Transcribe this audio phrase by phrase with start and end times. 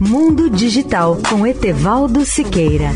[0.00, 2.92] Mundo Digital com Etevaldo Siqueira.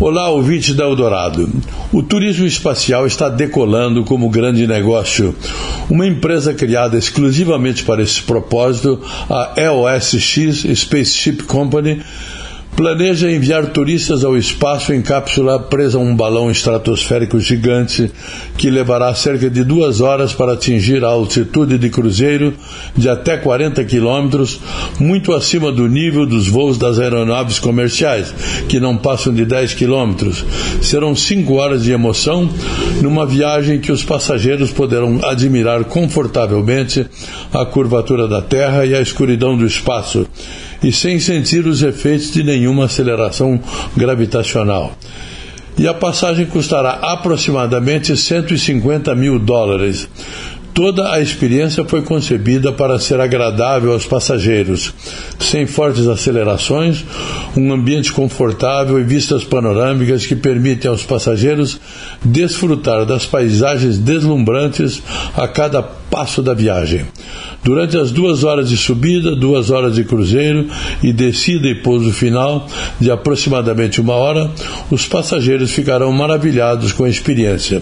[0.00, 1.48] Olá, ouvinte da Eldorado.
[1.92, 5.32] O turismo espacial está decolando como grande negócio.
[5.88, 9.00] Uma empresa criada exclusivamente para esse propósito,
[9.30, 12.02] a EOSX Spaceship Company,
[12.76, 18.12] planeja enviar turistas ao espaço em cápsula presa a um balão estratosférico gigante
[18.58, 22.52] que levará cerca de duas horas para atingir a altitude de cruzeiro
[22.94, 24.60] de até 40 quilômetros,
[25.00, 28.34] muito acima do nível dos voos das aeronaves comerciais,
[28.68, 30.44] que não passam de 10 quilômetros.
[30.82, 32.46] Serão cinco horas de emoção
[33.00, 37.06] numa viagem que os passageiros poderão admirar confortavelmente
[37.54, 40.26] a curvatura da Terra e a escuridão do espaço
[40.82, 43.60] e sem sentir os efeitos de nenhuma aceleração
[43.96, 44.96] gravitacional.
[45.78, 50.08] E a passagem custará aproximadamente 150 mil dólares.
[50.76, 54.92] Toda a experiência foi concebida para ser agradável aos passageiros,
[55.38, 57.02] sem fortes acelerações,
[57.56, 61.80] um ambiente confortável e vistas panorâmicas que permitem aos passageiros
[62.22, 65.02] desfrutar das paisagens deslumbrantes
[65.34, 67.06] a cada passo da viagem.
[67.64, 70.68] Durante as duas horas de subida, duas horas de cruzeiro
[71.02, 72.68] e descida e pouso final
[73.00, 74.50] de aproximadamente uma hora,
[74.90, 77.80] os passageiros ficarão maravilhados com a experiência.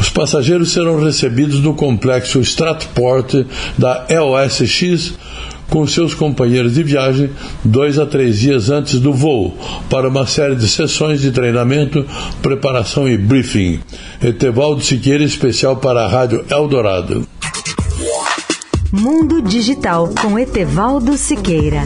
[0.00, 3.44] Os passageiros serão recebidos no complexo Stratport
[3.76, 5.12] da EOSX
[5.68, 7.30] com seus companheiros de viagem
[7.64, 9.56] dois a três dias antes do voo,
[9.88, 12.04] para uma série de sessões de treinamento,
[12.42, 13.78] preparação e briefing.
[14.20, 17.28] Etevaldo Siqueira, especial para a Rádio Eldorado.
[18.90, 21.84] Mundo Digital com Etevaldo Siqueira.